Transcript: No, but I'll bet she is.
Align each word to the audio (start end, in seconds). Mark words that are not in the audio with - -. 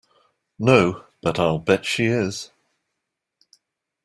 No, 0.57 1.05
but 1.21 1.37
I'll 1.39 1.59
bet 1.59 1.85
she 1.85 2.05
is. 2.07 2.49